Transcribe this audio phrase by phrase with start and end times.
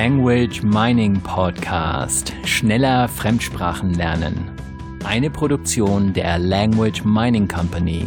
[0.00, 2.32] Language Mining Podcast.
[2.44, 4.48] Schneller Fremdsprachen lernen.
[5.04, 8.06] Eine Produktion der Language Mining Company.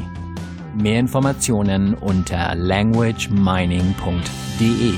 [0.74, 4.94] Mehr Informationen unter languagemining.de.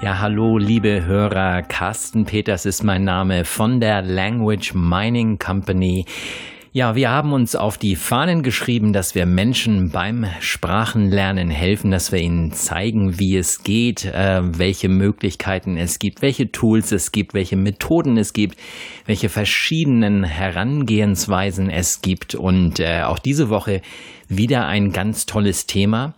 [0.00, 1.60] Ja, hallo, liebe Hörer.
[1.60, 6.06] Carsten Peters ist mein Name von der Language Mining Company.
[6.76, 12.12] Ja, wir haben uns auf die Fahnen geschrieben, dass wir Menschen beim Sprachenlernen helfen, dass
[12.12, 17.32] wir ihnen zeigen, wie es geht, äh, welche Möglichkeiten es gibt, welche Tools es gibt,
[17.32, 18.58] welche Methoden es gibt,
[19.06, 22.34] welche verschiedenen Herangehensweisen es gibt.
[22.34, 23.80] Und äh, auch diese Woche
[24.28, 26.12] wieder ein ganz tolles Thema.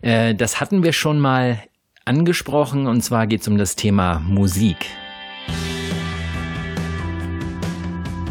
[0.00, 1.60] Äh, das hatten wir schon mal
[2.04, 4.76] angesprochen, und zwar geht es um das Thema Musik.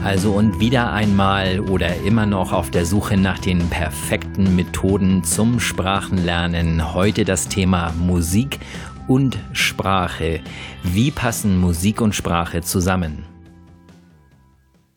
[0.04, 5.60] Also und wieder einmal oder immer noch auf der Suche nach den perfekten Methoden zum
[5.60, 6.94] Sprachenlernen.
[6.94, 8.60] Heute das Thema Musik
[9.08, 10.42] und Sprache.
[10.84, 13.37] Wie passen Musik und Sprache zusammen?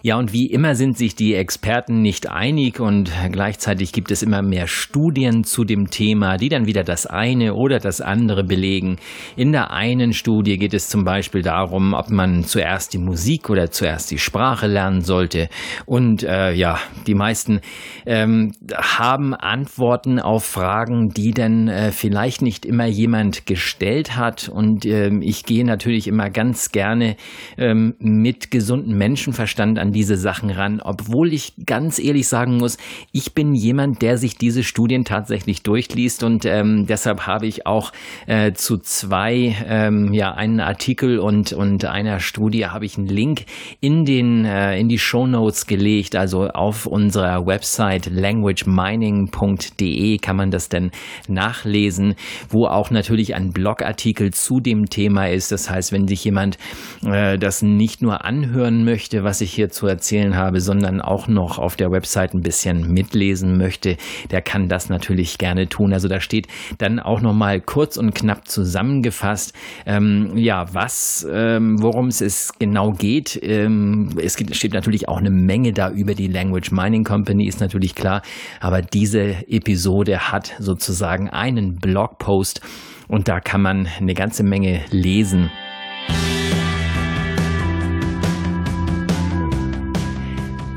[0.03, 4.41] Ja, und wie immer sind sich die Experten nicht einig und gleichzeitig gibt es immer
[4.41, 8.97] mehr Studien zu dem Thema, die dann wieder das eine oder das andere belegen.
[9.37, 13.71] In der einen Studie geht es zum Beispiel darum, ob man zuerst die Musik oder
[13.71, 15.51] zuerst die Sprache lernen sollte.
[15.85, 17.61] Und äh, ja, die meisten
[18.07, 24.49] ähm, haben Antworten auf Fragen, die dann äh, vielleicht nicht immer jemand gestellt hat.
[24.49, 27.17] Und äh, ich gehe natürlich immer ganz gerne
[27.59, 32.79] ähm, mit gesundem Menschenverstand an diese Sachen ran, obwohl ich ganz ehrlich sagen muss,
[33.13, 37.93] ich bin jemand, der sich diese Studien tatsächlich durchliest und ähm, deshalb habe ich auch
[38.27, 43.45] äh, zu zwei, ähm, ja, einen Artikel und, und einer Studie habe ich einen Link
[43.81, 50.51] in den, äh, in die Show Notes gelegt, also auf unserer Website languagemining.de kann man
[50.51, 50.91] das denn
[51.29, 52.17] nachlesen,
[52.49, 55.53] wo auch natürlich ein Blogartikel zu dem Thema ist.
[55.53, 56.59] Das heißt, wenn sich jemand
[57.05, 61.59] äh, das nicht nur anhören möchte, was ich hier zu erzählen habe, sondern auch noch
[61.59, 63.97] auf der Website ein bisschen mitlesen möchte,
[64.31, 65.93] der kann das natürlich gerne tun.
[65.93, 66.49] Also da steht
[66.79, 69.55] dann auch noch mal kurz und knapp zusammengefasst,
[69.87, 73.39] ähm, ja, was, ähm, worum es genau geht.
[73.43, 77.95] Ähm, es steht natürlich auch eine Menge da über die Language Mining Company, ist natürlich
[77.95, 78.23] klar,
[78.61, 82.61] aber diese Episode hat sozusagen einen Blogpost
[83.09, 85.51] und da kann man eine ganze Menge lesen.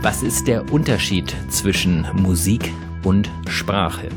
[0.03, 2.73] Was ist der Unterschied zwischen Musik
[3.05, 4.09] und Sprache?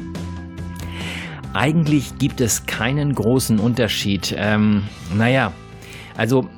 [1.55, 4.35] Eigentlich gibt es keinen großen Unterschied.
[4.37, 4.83] Ähm,
[5.15, 5.53] naja,
[6.17, 6.49] also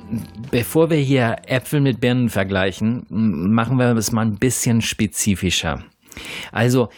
[0.49, 5.83] bevor wir hier Äpfel mit Birnen vergleichen, machen wir es mal ein bisschen spezifischer.
[6.51, 6.89] Also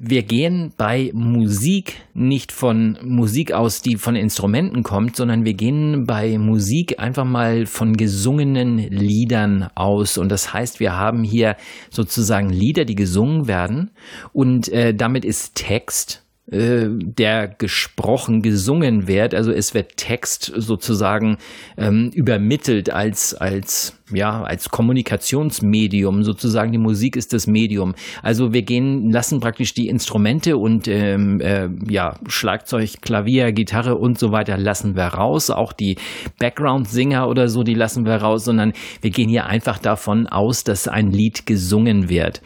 [0.00, 6.04] wir gehen bei Musik nicht von Musik aus, die von Instrumenten kommt, sondern wir gehen
[6.06, 10.18] bei Musik einfach mal von gesungenen Liedern aus.
[10.18, 11.56] Und das heißt, wir haben hier
[11.90, 13.90] sozusagen Lieder, die gesungen werden.
[14.32, 19.34] Und äh, damit ist Text äh, der gesprochen gesungen wird.
[19.34, 21.36] Also es wird Text sozusagen
[21.76, 26.72] ähm, übermittelt als als ja als Kommunikationsmedium sozusagen.
[26.72, 27.94] Die Musik ist das Medium.
[28.22, 34.18] Also wir gehen lassen praktisch die Instrumente und ähm, äh, ja Schlagzeug, Klavier, Gitarre und
[34.18, 35.50] so weiter lassen wir raus.
[35.50, 35.96] Auch die
[36.38, 38.72] Background-Singer oder so, die lassen wir raus, sondern
[39.02, 42.40] wir gehen hier einfach davon aus, dass ein Lied gesungen wird.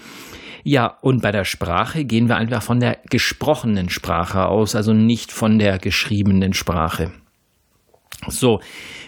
[0.65, 5.33] Ja, und bei der Sprache gehen wir einfach von der gesprochenen Sprache aus, also nicht
[5.33, 7.13] von der geschriebenen Sprache.
[8.29, 8.61] So,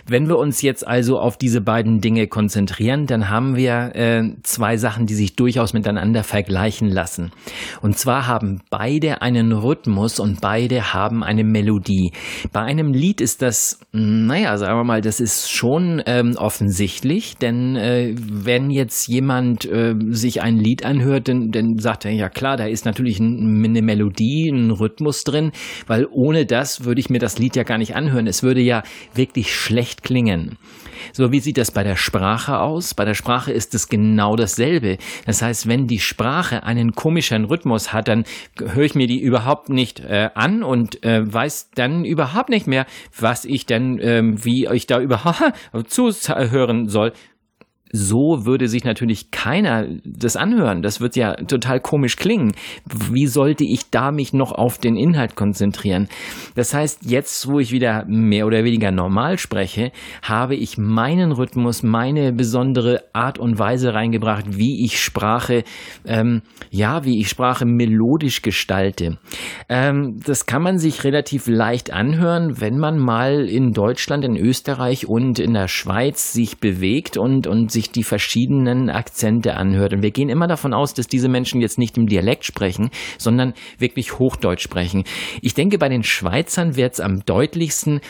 [0.07, 4.77] wenn wir uns jetzt also auf diese beiden Dinge konzentrieren, dann haben wir äh, zwei
[4.77, 7.31] Sachen, die sich durchaus miteinander vergleichen lassen.
[7.81, 12.13] Und zwar haben beide einen Rhythmus und beide haben eine Melodie.
[12.53, 17.77] Bei einem Lied ist das, naja, sagen wir mal, das ist schon ähm, offensichtlich, denn
[17.77, 22.57] äh, wenn jetzt jemand äh, sich ein Lied anhört, dann, dann sagt er, ja klar,
[22.57, 25.53] da ist natürlich ein, eine Melodie, ein Rhythmus drin,
[25.87, 28.27] weil ohne das würde ich mir das Lied ja gar nicht anhören.
[28.27, 28.83] Es würde ja
[29.15, 30.59] wirklich schlecht klingen.
[31.13, 32.95] So, wie sieht das bei der Sprache aus?
[32.95, 34.99] Bei der Sprache ist es genau dasselbe.
[35.27, 38.25] Das heißt, wenn die Sprache einen komischen Rhythmus hat, dann
[38.59, 42.87] höre ich mir die überhaupt nicht äh, an und äh, weiß dann überhaupt nicht mehr,
[43.19, 45.55] was ich denn, äh, wie ich da überhaupt
[45.89, 47.13] zuhören soll
[47.97, 50.83] so würde sich natürlich keiner das anhören.
[50.83, 52.53] Das wird ja total komisch klingen.
[53.13, 56.09] Wie sollte ich da mich noch auf den Inhalt konzentrieren?
[56.57, 59.93] Das heißt, jetzt, wo ich wieder mehr oder weniger normal spreche,
[60.23, 65.63] habe ich meinen Rhythmus, meine besondere Art und Weise reingebracht, wie ich Sprache,
[66.05, 69.19] ähm, ja, wie ich Sprache melodisch gestalte.
[69.69, 75.07] Ähm, das kann man sich relativ leicht anhören, wenn man mal in Deutschland, in Österreich
[75.07, 79.93] und in der Schweiz sich bewegt und, und sich die verschiedenen Akzente anhört.
[79.93, 83.55] Und wir gehen immer davon aus, dass diese Menschen jetzt nicht im Dialekt sprechen, sondern
[83.79, 85.05] wirklich Hochdeutsch sprechen.
[85.43, 88.01] Ich denke, bei den Schweizern wird es am deutlichsten,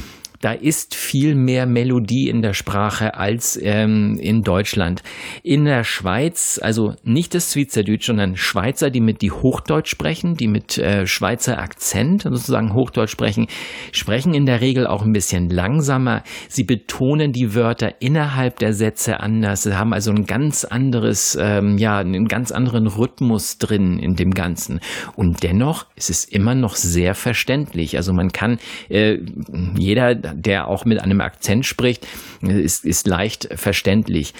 [0.45, 5.03] da ist viel mehr Melodie in der Sprache als ähm, in Deutschland.
[5.43, 10.49] In der Schweiz, also nicht das Schweizerdeutsch, sondern Schweizer, die mit die Hochdeutsch sprechen, die
[10.49, 13.47] mit äh, Schweizer Akzent sozusagen Hochdeutsch sprechen,
[13.93, 16.23] sprechen in der Regel auch ein bisschen langsamer.
[16.49, 19.63] Sie betonen die Wörter innerhalb der Sätze anders.
[19.63, 24.33] Sie haben also ein ganz anderes, ähm, ja, einen ganz anderen Rhythmus drin in dem
[24.33, 24.81] Ganzen.
[25.17, 27.97] Und dennoch ist es immer noch sehr verständlich.
[27.97, 28.59] Also man kann,
[28.91, 29.21] äh,
[29.79, 32.07] jeder der auch mit einem Akzent spricht,
[32.43, 34.35] ist, ist leicht verständlich.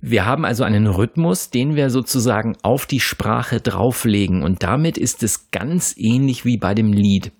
[0.00, 5.22] Wir haben also einen Rhythmus, den wir sozusagen auf die Sprache drauflegen und damit ist
[5.22, 7.30] es ganz ähnlich wie bei dem Lied.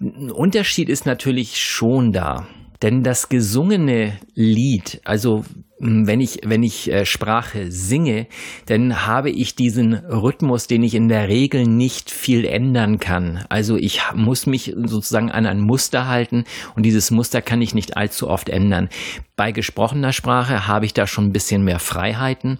[0.00, 2.46] Ein Unterschied ist natürlich schon da.
[2.82, 5.44] Denn das gesungene Lied, also
[5.80, 8.26] wenn ich, wenn ich äh, Sprache singe,
[8.66, 13.44] dann habe ich diesen Rhythmus, den ich in der Regel nicht viel ändern kann.
[13.48, 16.44] Also ich muss mich sozusagen an ein Muster halten
[16.74, 18.88] und dieses Muster kann ich nicht allzu oft ändern.
[19.36, 22.58] Bei gesprochener Sprache habe ich da schon ein bisschen mehr Freiheiten.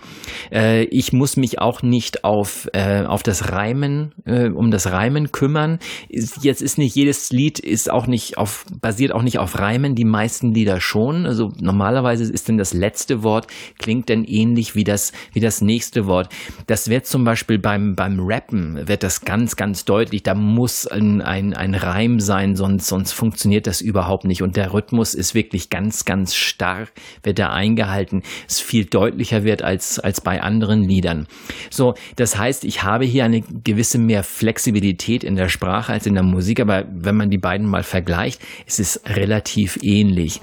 [0.53, 5.79] Äh, ich muss mich auch nicht auf, äh, auf das Reimen, um das Reimen kümmern.
[6.09, 10.05] Jetzt ist nicht jedes Lied ist auch nicht auf, basiert auch nicht auf Reimen, die
[10.05, 11.27] meisten Lieder schon.
[11.27, 13.47] Also normalerweise ist denn das letzte Wort
[13.79, 16.29] klingt denn ähnlich wie das, wie das nächste Wort.
[16.67, 20.23] Das wird zum Beispiel beim, beim Rappen wird das ganz, ganz deutlich.
[20.23, 24.43] Da muss ein, ein, ein Reim sein, sonst, sonst funktioniert das überhaupt nicht.
[24.43, 29.63] Und der Rhythmus ist wirklich ganz, ganz stark wird er eingehalten, es viel deutlicher wird
[29.63, 31.27] als, als bei anderen Liedern.
[31.71, 36.15] So, das heißt, ich habe hier eine gewisse mehr Flexibilität in der Sprache als in
[36.15, 40.41] der Musik, aber wenn man die beiden mal vergleicht, ist es relativ ähnlich.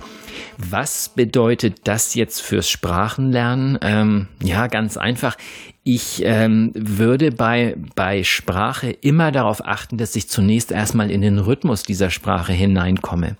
[0.57, 3.77] Was bedeutet das jetzt fürs Sprachenlernen?
[3.81, 5.35] Ähm, ja, ganz einfach.
[5.83, 11.37] Ich ähm, würde bei, bei Sprache immer darauf achten, dass ich zunächst erstmal in den
[11.37, 13.35] Rhythmus dieser Sprache hineinkomme.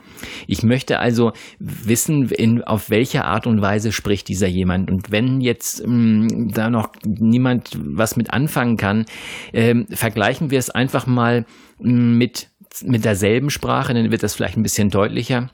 [0.48, 4.92] Ich möchte also wissen, in, auf welche Art und Weise spricht dieser jemand.
[4.92, 9.06] Und wenn jetzt ähm, da noch niemand was mit anfangen kann,
[9.54, 11.46] ähm, vergleichen wir es einfach mal
[11.80, 12.50] mit,
[12.84, 15.52] mit derselben Sprache, dann wird das vielleicht ein bisschen deutlicher.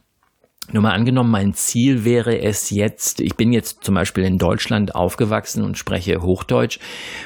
[0.74, 4.96] Nur mal angenommen, mein Ziel wäre es jetzt, ich bin jetzt zum Beispiel in Deutschland
[4.96, 6.80] aufgewachsen und spreche Hochdeutsch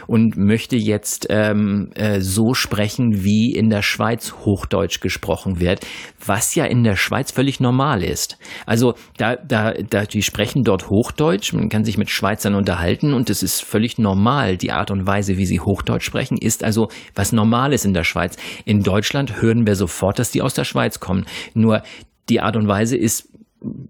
[0.08, 5.86] und möchte jetzt ähm, äh, so sprechen, wie in der Schweiz Hochdeutsch gesprochen wird,
[6.26, 8.40] was ja in der Schweiz völlig normal ist.
[8.66, 13.30] Also da, da, da, die sprechen dort Hochdeutsch, man kann sich mit Schweizern unterhalten und
[13.30, 14.58] es ist völlig normal.
[14.58, 18.38] Die Art und Weise, wie sie Hochdeutsch sprechen, ist also was Normales in der Schweiz.
[18.66, 21.26] In Deutschland hören wir sofort, dass die aus der Schweiz kommen.
[21.54, 21.84] Nur
[22.30, 23.30] die Art und Weise ist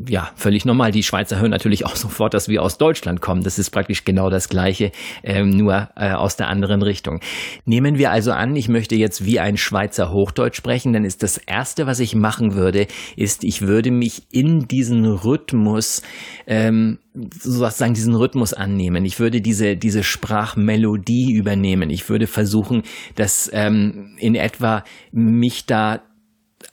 [0.08, 0.92] ja, völlig normal.
[0.92, 3.44] Die Schweizer hören natürlich auch sofort, dass wir aus Deutschland kommen.
[3.44, 4.92] Das ist praktisch genau das Gleiche,
[5.24, 7.20] ähm, nur äh, aus der anderen Richtung.
[7.66, 11.38] Nehmen wir also an, ich möchte jetzt wie ein Schweizer Hochdeutsch sprechen, dann ist das
[11.38, 16.02] Erste, was ich machen würde, ist, ich würde mich in diesen Rhythmus
[16.48, 19.06] ähm, sozusagen diesen Rhythmus annehmen.
[19.06, 21.90] Ich würde diese, diese Sprachmelodie übernehmen.
[21.90, 22.84] Ich würde versuchen,
[23.16, 26.02] dass ähm, in etwa mich da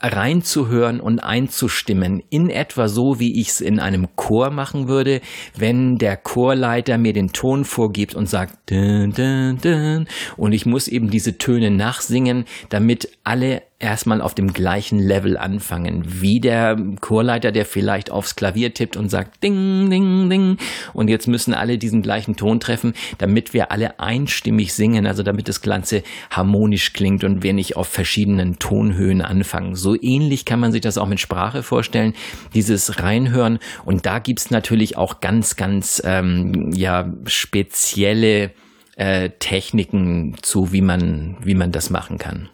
[0.01, 5.21] reinzuhören und einzustimmen, in etwa so, wie ich es in einem Chor machen würde,
[5.57, 10.89] wenn der Chorleiter mir den Ton vorgibt und sagt dun, dun, dun, und ich muss
[10.89, 17.53] eben diese Töne nachsingen, damit alle erstmal auf dem gleichen Level anfangen, wie der Chorleiter,
[17.53, 20.57] der vielleicht aufs Klavier tippt und sagt Ding, Ding, Ding.
[20.93, 25.49] Und jetzt müssen alle diesen gleichen Ton treffen, damit wir alle einstimmig singen, also damit
[25.49, 29.75] das Ganze harmonisch klingt und wir nicht auf verschiedenen Tonhöhen anfangen.
[29.75, 32.15] So ähnlich kann man sich das auch mit Sprache vorstellen,
[32.55, 33.59] dieses Reinhören.
[33.85, 38.53] Und da gibt's natürlich auch ganz, ganz ähm, ja spezielle
[38.97, 42.49] äh, Techniken zu, wie man, wie man das machen kann.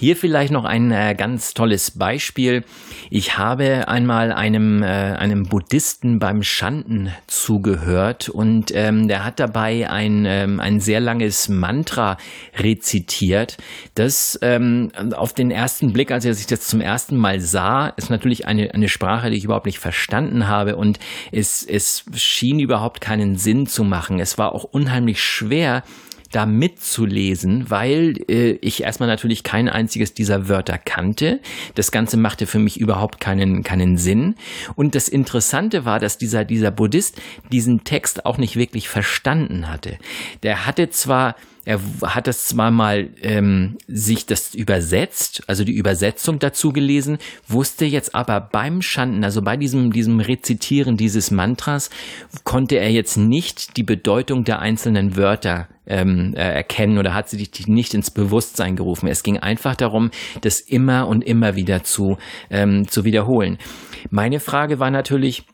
[0.00, 2.62] Hier vielleicht noch ein äh, ganz tolles Beispiel.
[3.10, 9.90] Ich habe einmal einem, äh, einem Buddhisten beim Schanden zugehört und ähm, der hat dabei
[9.90, 12.16] ein, ähm, ein sehr langes Mantra
[12.56, 13.56] rezitiert.
[13.96, 18.08] Das ähm, auf den ersten Blick, als er sich das zum ersten Mal sah, ist
[18.08, 21.00] natürlich eine, eine Sprache, die ich überhaupt nicht verstanden habe und
[21.32, 24.20] es, es schien überhaupt keinen Sinn zu machen.
[24.20, 25.82] Es war auch unheimlich schwer,
[26.30, 31.40] da mitzulesen, weil äh, ich erstmal natürlich kein einziges dieser Wörter kannte.
[31.74, 34.34] Das Ganze machte für mich überhaupt keinen, keinen Sinn.
[34.74, 37.20] Und das Interessante war, dass dieser, dieser Buddhist
[37.50, 39.98] diesen Text auch nicht wirklich verstanden hatte.
[40.42, 41.34] Der hatte zwar
[41.68, 47.84] er hat das zwar mal ähm, sich das übersetzt, also die Übersetzung dazu gelesen, wusste
[47.84, 51.90] jetzt aber beim Schanden, also bei diesem, diesem Rezitieren dieses Mantras,
[52.44, 57.36] konnte er jetzt nicht die Bedeutung der einzelnen Wörter ähm, äh, erkennen oder hat sie
[57.36, 59.06] dich nicht ins Bewusstsein gerufen.
[59.06, 60.10] Es ging einfach darum,
[60.40, 62.16] das immer und immer wieder zu,
[62.48, 63.58] ähm, zu wiederholen.
[64.08, 65.44] Meine Frage war natürlich,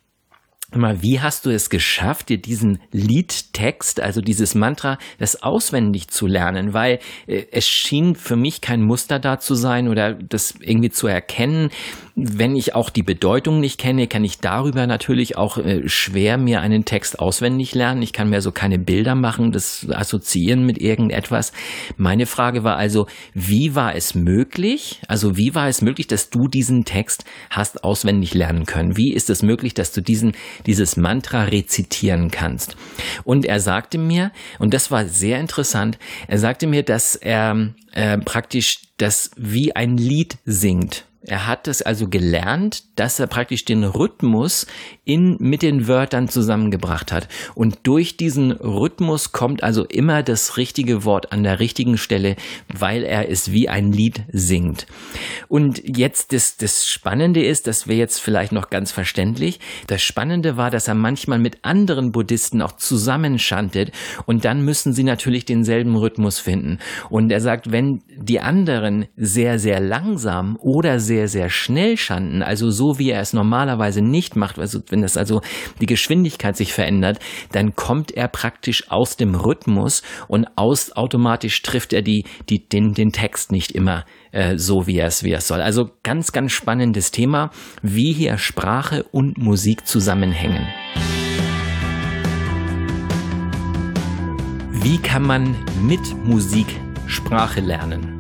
[0.77, 6.27] Mal, wie hast du es geschafft, dir diesen Liedtext, also dieses Mantra, das auswendig zu
[6.27, 6.75] lernen?
[6.75, 11.07] Weil äh, es schien für mich kein Muster da zu sein oder das irgendwie zu
[11.07, 11.71] erkennen.
[12.17, 16.61] Wenn ich auch die Bedeutung nicht kenne, kann ich darüber natürlich auch äh, schwer mir
[16.61, 18.03] einen Text auswendig lernen.
[18.03, 21.53] Ich kann mir so keine Bilder machen, das assoziieren mit irgendetwas.
[21.97, 25.01] Meine Frage war also, wie war es möglich?
[25.09, 28.97] Also wie war es möglich, dass du diesen Text hast auswendig lernen können?
[28.97, 30.33] Wie ist es möglich, dass du diesen,
[30.67, 32.77] dieses Mantra rezitieren kannst?
[33.25, 38.19] Und er sagte mir, und das war sehr interessant, er sagte mir, dass er äh,
[38.19, 41.05] praktisch das wie ein Lied singt.
[41.27, 44.67] Er hat es also gelernt, dass er praktisch den Rhythmus
[45.05, 47.29] in, mit den Wörtern zusammengebracht hat.
[47.55, 52.37] Und durch diesen Rhythmus kommt also immer das richtige Wort an der richtigen Stelle,
[52.73, 54.87] weil er es wie ein Lied singt.
[55.49, 60.57] Und jetzt das, das Spannende ist, das wäre jetzt vielleicht noch ganz verständlich, das Spannende
[60.57, 63.93] war, dass er manchmal mit anderen Buddhisten auch zusammenschantet
[64.27, 66.79] und dann müssen sie natürlich denselben Rhythmus finden.
[67.11, 72.71] Und er sagt, wenn die anderen sehr, sehr langsam oder sehr sehr, schnell schanden, also
[72.71, 75.43] so wie er es normalerweise nicht macht, also wenn das also
[75.81, 77.19] die Geschwindigkeit sich verändert,
[77.51, 82.95] dann kommt er praktisch aus dem Rhythmus und aus automatisch trifft er die, die, den,
[82.95, 85.61] den Text nicht immer äh, so, wie es, wie er es soll.
[85.61, 87.51] Also ganz, ganz spannendes Thema,
[87.83, 90.65] wie hier Sprache und Musik zusammenhängen.
[94.71, 96.69] Wie kann man mit Musik
[97.09, 98.14] Sprache lernen?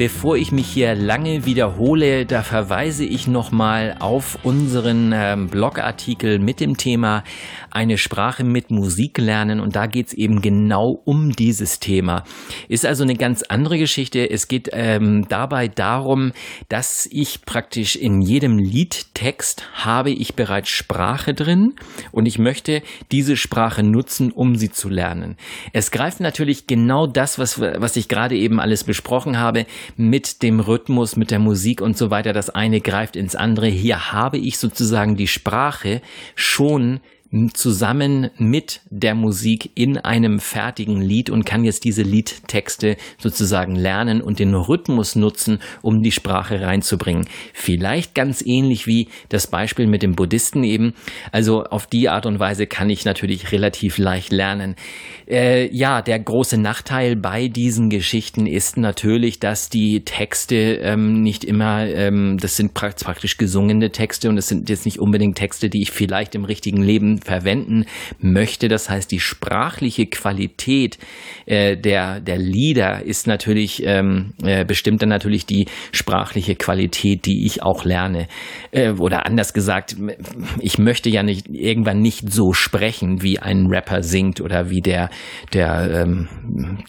[0.00, 6.58] Bevor ich mich hier lange wiederhole, da verweise ich nochmal auf unseren ähm, Blogartikel mit
[6.58, 7.22] dem Thema
[7.70, 12.24] eine Sprache mit Musik lernen und da geht's eben genau um dieses Thema.
[12.68, 14.30] Ist also eine ganz andere Geschichte.
[14.30, 16.32] Es geht ähm, dabei darum,
[16.68, 21.74] dass ich praktisch in jedem Liedtext habe ich bereits Sprache drin
[22.12, 25.36] und ich möchte diese Sprache nutzen, um sie zu lernen.
[25.72, 30.60] Es greift natürlich genau das, was, was ich gerade eben alles besprochen habe, mit dem
[30.60, 32.32] Rhythmus, mit der Musik und so weiter.
[32.32, 33.66] Das eine greift ins andere.
[33.68, 36.02] Hier habe ich sozusagen die Sprache
[36.34, 37.00] schon
[37.54, 44.20] zusammen mit der Musik in einem fertigen Lied und kann jetzt diese Liedtexte sozusagen lernen
[44.20, 47.26] und den Rhythmus nutzen, um die Sprache reinzubringen.
[47.52, 50.94] Vielleicht ganz ähnlich wie das Beispiel mit dem Buddhisten eben.
[51.30, 54.74] Also auf die Art und Weise kann ich natürlich relativ leicht lernen.
[55.28, 61.44] Äh, ja, der große Nachteil bei diesen Geschichten ist natürlich, dass die Texte ähm, nicht
[61.44, 65.82] immer, ähm, das sind praktisch gesungene Texte und es sind jetzt nicht unbedingt Texte, die
[65.82, 67.86] ich vielleicht im richtigen Leben verwenden
[68.18, 68.68] möchte.
[68.68, 70.98] Das heißt, die sprachliche Qualität
[71.46, 77.46] äh, der, der Lieder ist natürlich, ähm, äh, bestimmt dann natürlich die sprachliche Qualität, die
[77.46, 78.28] ich auch lerne.
[78.70, 79.96] Äh, oder anders gesagt,
[80.60, 85.10] ich möchte ja nicht irgendwann nicht so sprechen, wie ein Rapper singt oder wie der,
[85.52, 86.28] der ähm,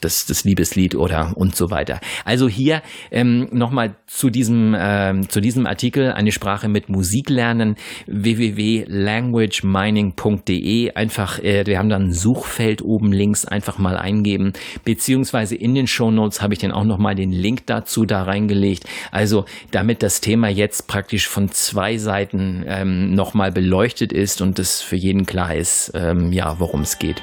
[0.01, 1.99] das, das Liebeslied oder und so weiter.
[2.25, 7.75] Also hier ähm, nochmal zu diesem, ähm, zu diesem Artikel, eine Sprache mit Musik lernen,
[8.07, 15.55] www.languagemining.com www.ftf.de einfach, äh, wir haben dann ein Suchfeld oben links einfach mal eingeben, beziehungsweise
[15.55, 18.85] in den Show Notes habe ich dann auch nochmal den Link dazu da reingelegt.
[19.11, 24.81] Also damit das Thema jetzt praktisch von zwei Seiten ähm, nochmal beleuchtet ist und es
[24.81, 27.21] für jeden klar ist, ähm, ja, worum es geht.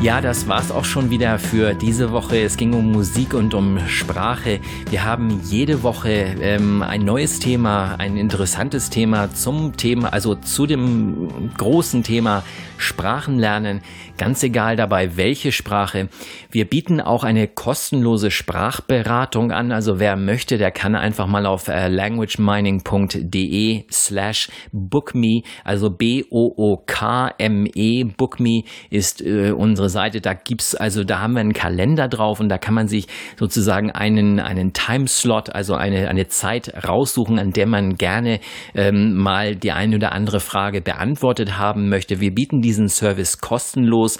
[0.00, 2.38] Ja, das war's auch schon wieder für diese Woche.
[2.42, 4.60] Es ging um Musik und um Sprache.
[4.90, 6.10] Wir haben jede Woche
[6.40, 12.42] ähm, ein neues Thema, ein interessantes Thema zum Thema, also zu dem großen Thema
[12.76, 13.82] Sprachen lernen,
[14.18, 16.08] ganz egal dabei welche Sprache.
[16.50, 21.68] Wir bieten auch eine kostenlose Sprachberatung an, also wer möchte, der kann einfach mal auf
[21.68, 26.44] äh, languagemining.de slash bookme, also B-O-O-K-M-E,
[28.04, 32.48] bookme ist äh, unsere Seite, da gibt's, also da haben wir einen Kalender drauf und
[32.48, 33.06] da kann man sich
[33.38, 38.40] sozusagen einen, einen Timeslot, also eine, eine Zeit raussuchen, an der man gerne
[38.74, 42.20] ähm, mal die eine oder andere Frage beantwortet haben möchte.
[42.20, 44.18] Wir bieten diesen Service kostenlos.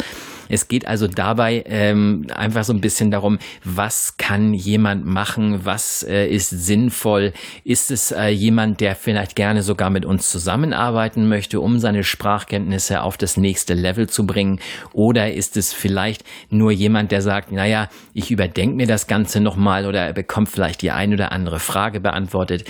[0.48, 6.02] Es geht also dabei ähm, einfach so ein bisschen darum, was kann jemand machen, was
[6.02, 7.32] äh, ist sinnvoll,
[7.64, 13.00] ist es äh, jemand, der vielleicht gerne sogar mit uns zusammenarbeiten möchte, um seine Sprachkenntnisse
[13.02, 14.58] auf das nächste Level zu bringen,
[14.92, 19.86] oder ist es vielleicht nur jemand, der sagt, naja, ich überdenke mir das Ganze nochmal
[19.86, 22.64] oder er bekommt vielleicht die ein oder andere Frage beantwortet.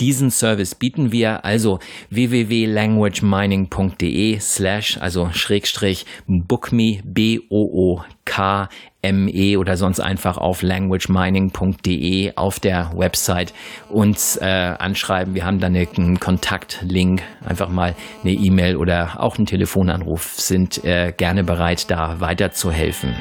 [0.00, 1.78] Diesen Service bieten wir also
[2.10, 7.46] www.languagemining.de slash, also Schrägstrich bookme, B-O-O-K-M-E
[9.56, 13.52] oder sonst einfach auf languagemining.de auf der Website
[13.88, 15.34] uns äh, anschreiben.
[15.34, 21.12] Wir haben dann einen Kontaktlink, einfach mal eine E-Mail oder auch einen Telefonanruf, sind äh,
[21.16, 23.14] gerne bereit, da weiterzuhelfen.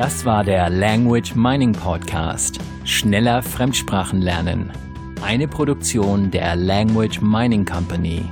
[0.00, 2.58] Das war der Language Mining Podcast.
[2.84, 4.72] Schneller Fremdsprachen lernen.
[5.22, 8.24] Eine Produktion der Language Mining Company.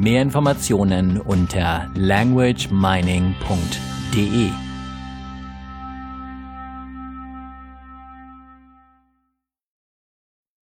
[0.00, 4.69] Mehr Informationen unter languagemining.de.